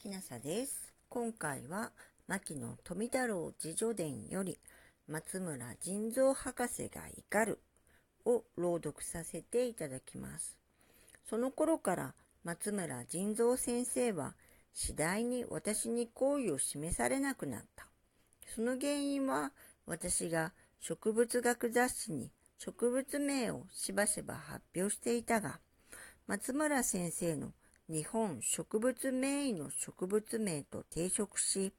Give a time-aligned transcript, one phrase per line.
[0.00, 0.94] きなさです。
[1.10, 1.92] 今回は、
[2.26, 4.58] 牧野富太郎自叙伝より、
[5.06, 7.58] 松村腎臓博士が怒る
[8.24, 10.56] を朗読させていただきます。
[11.28, 14.32] その頃から松村腎臓先生は
[14.72, 17.86] 次第に私に好意を示されなくなった。
[18.54, 19.52] その原因は
[19.84, 25.60] 私が植物学雑誌に植物名をしばしば発表していたが、
[26.26, 27.52] 松村先生の
[27.90, 31.72] 日本植物名医の植物名と抵触し、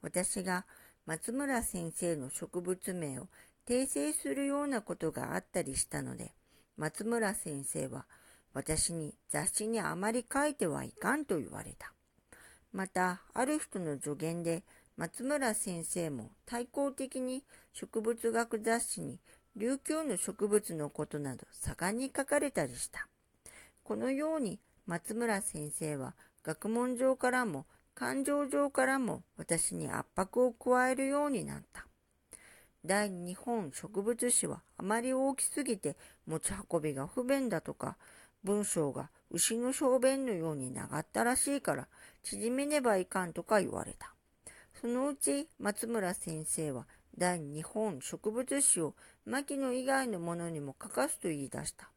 [0.00, 0.64] 私が
[1.04, 3.26] 松村先生の植物名を
[3.68, 6.32] 訂正するようなことがあったりしたので、
[6.78, 8.06] 松村先生は
[8.54, 11.92] 私に雑誌にあまり書いてはいかんと言われた。
[12.72, 14.64] また、ある人の助言で、
[14.96, 19.20] 松村先生も対抗的に植物学雑誌に
[19.54, 23.06] 琉球の植物のことなど盛んに書かれたりした。
[23.84, 31.84] このように松村先生は学問上からも感情上からも私に圧迫を加えるようになった。
[32.86, 35.94] 第日本植物誌はあまり大きすぎて
[36.26, 37.98] 持ち運びが不便だとか、
[38.42, 41.86] 文章が牛の小便のように長ったらしいから
[42.22, 44.14] 縮めねばいかんとか言われた。
[44.80, 46.86] そのうち松村先生は
[47.18, 48.94] 第日本植物誌を
[49.26, 51.90] 牧野以外のものにも書かすと言い出した。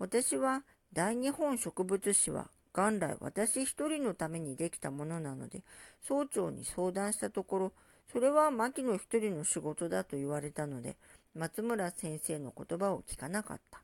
[0.00, 0.64] 私は
[0.94, 5.64] 大日本植物誌は元来私一人のためにできたものなので、
[6.00, 7.72] 総長に相談したところ、
[8.12, 10.96] それは牧野一人の仕事だと言われたので、
[11.34, 13.82] 松村先生の言葉を聞かなかった。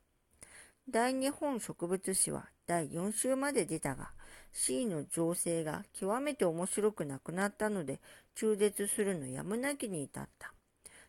[0.88, 4.12] 大日本植物誌は第4週まで出たが、
[4.52, 7.98] C の情勢が極めて面白くなくなったので、
[8.36, 10.52] 中絶するのやむなきに至った。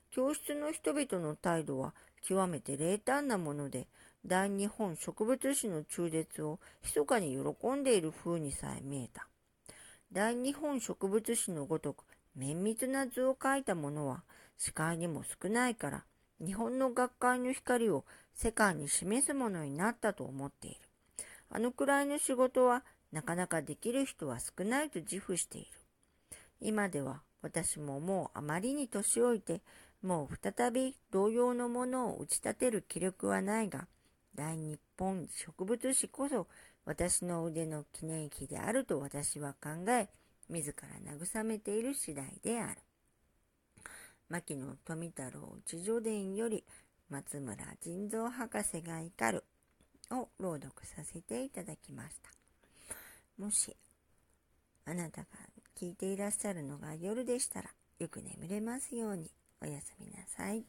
[0.09, 1.93] 教室の人々の態度は
[2.27, 3.87] 極めて冷淡なもので、
[4.25, 9.27] 大日本植物誌の中絶を密かに喜んでいる風にさえ見えた。
[10.11, 12.03] 大日本植物誌のごとく
[12.35, 14.23] 綿密な図を描いたものは
[14.57, 16.05] 視界にも少ないから、
[16.39, 20.79] 日本の学会の光を世界に示すものになったと思っている。
[21.49, 25.67] あのくらいの仕事はなかなかできる人は少ないと自負している。
[26.61, 29.61] 今では私ももうあまりに年老いて、
[30.01, 33.87] もう再び同様のものを打ち立てる気力はないが、
[34.35, 36.47] 大日本植物誌こそ
[36.85, 40.09] 私の腕の記念碑であると私は考え、
[40.49, 42.81] 自ら慰めている次第である。
[44.29, 46.63] 牧野富太郎自叙伝より
[47.09, 49.43] 松村腎臓博士が怒る
[50.11, 52.29] を朗読させていただきました。
[53.37, 53.75] もし
[54.85, 55.27] あなたが
[55.77, 57.69] 聞いていらっしゃるのが夜でしたら
[57.99, 59.29] よく眠れますように
[59.61, 60.63] おやすみなさい。